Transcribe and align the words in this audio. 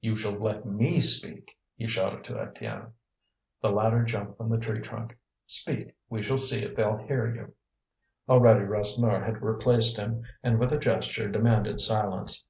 "You 0.00 0.16
shall 0.16 0.32
let 0.40 0.64
me 0.64 1.00
speak," 1.00 1.54
he 1.76 1.86
shouted 1.86 2.24
to 2.24 2.32
Étienne. 2.32 2.92
The 3.60 3.68
latter 3.68 4.04
jumped 4.04 4.38
from 4.38 4.48
the 4.48 4.56
tree 4.56 4.80
trunk. 4.80 5.18
"Speak, 5.46 5.94
we 6.08 6.22
shall 6.22 6.38
see 6.38 6.64
if 6.64 6.74
they'll 6.74 6.96
hear 6.96 7.30
you." 7.34 7.52
Already 8.26 8.64
Rasseneur 8.64 9.22
had 9.22 9.42
replaced 9.42 9.98
him, 9.98 10.22
and 10.42 10.58
with 10.58 10.72
a 10.72 10.78
gesture 10.78 11.28
demanded 11.28 11.82
silence. 11.82 12.42